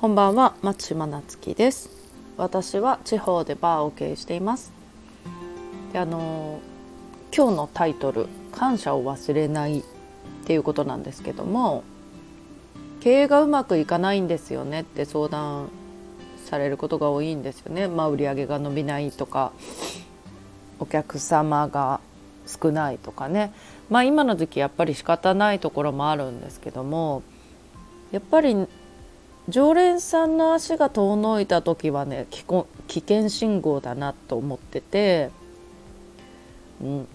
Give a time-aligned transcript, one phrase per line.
[0.00, 1.90] こんばんは松島夏樹です。
[2.38, 4.72] 私は地方でバーを経営しています。
[5.92, 6.58] であの
[7.36, 9.82] 今日のタイトル感謝を忘れないっ
[10.46, 11.84] ていうことなんですけども
[13.00, 15.68] 経営がうまくいかないんですよねって相談
[16.46, 17.86] されることが多いんですよね。
[17.86, 19.52] まあ売り上げが伸びないとか
[20.78, 22.00] お客様が
[22.46, 23.52] 少ないとかね。
[23.90, 27.22] まあ今の時期やっぱり仕方ないところもあるんですけども
[28.12, 28.66] やっぱり
[29.50, 35.30] 常連さんの足が遠のいた時はね危険信号だなと思ってて、
[36.80, 37.08] うん、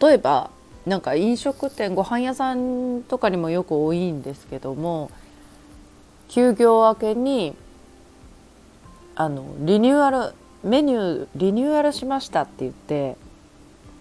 [0.00, 0.50] 例えば
[0.86, 5.10] なんか飲食店ご飯屋さんとかにもよく多いんですけども
[6.28, 7.56] 休業明けに
[9.14, 13.16] あのリニューアルメニューリニューアルしましたって言って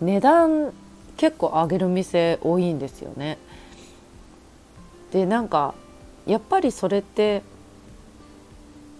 [0.00, 0.72] 値段
[1.16, 3.38] 結構上げる店多いんですよね。
[5.12, 5.74] でなんか
[6.26, 7.42] やっぱりそれって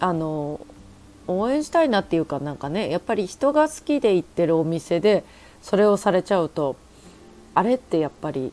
[0.01, 0.61] あの
[1.29, 5.25] 応援したいなっていうかなんかねやっぱり人が好きで行ってるお店で
[5.62, 6.77] それをされちゃうと
[7.55, 8.53] あれってやっぱり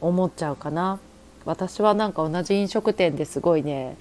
[0.00, 0.98] 思っちゃうかな。
[1.46, 3.96] 私はなんか同じ飲食店ですごいね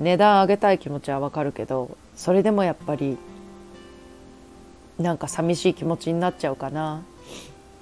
[0.00, 3.16] 値段上げたい気持ちはわかるけどそれでもやっぱり
[4.98, 7.02] なんか寂しい気持ちになっちゃうかな。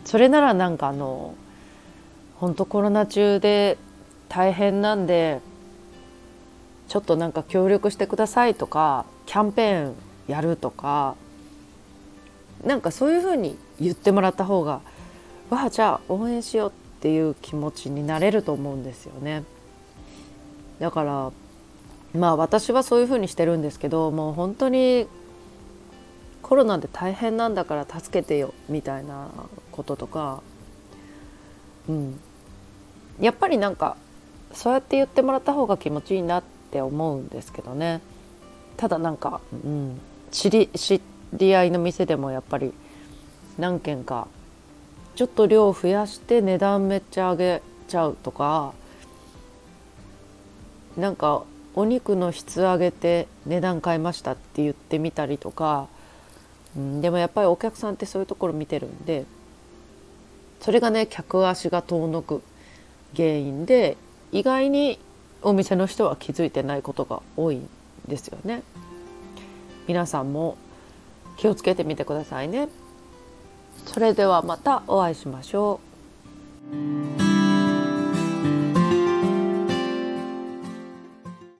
[0.04, 1.34] それならなんかあの
[2.36, 3.78] 本当コロナ中で
[4.28, 5.40] 大変なんで
[6.88, 9.94] ちょっとなんか協力してくださいとかキャンペーン
[10.28, 11.16] やるとか
[12.64, 14.80] なんかそういうふうに言ってもらった方が
[15.50, 19.44] わあじゃあ応援しようっていう気持ちになれると思うんですよね。
[20.80, 21.32] だから
[22.18, 25.06] まあ私はそういうふうにしてるんですけどもう本当に
[26.42, 29.28] コロナで大変なんだから助けてよみたいな
[29.72, 30.42] こととか、
[31.88, 32.20] うん、
[33.20, 33.96] やっぱりなんか
[34.52, 38.00] そうやって言ってもらった方が気持ちいいなって思うんですけどね。
[38.76, 41.00] ただなんか、うん、知り知
[41.32, 42.72] り合いの店でもやっぱり
[43.58, 44.28] 何軒か
[45.14, 48.74] ちょっと量増やして値段めっちゃ上げちゃうとか
[50.96, 55.88] なんかお肉の質上げて値段変えましたって言ってみたりとか、
[56.76, 59.24] うん、でもやっぱりお客さんってそういうところ見てるんで
[60.60, 62.42] それがね客足が遠のく
[63.14, 63.96] 原因で
[64.32, 64.98] 意外に
[65.42, 67.68] お店の人は気づいてないことが多いん
[68.08, 68.62] ですよね。
[69.86, 70.56] 皆さんも
[71.36, 72.68] 気をつけてみてくださいね。
[73.86, 75.85] それではまたお会いしましょう。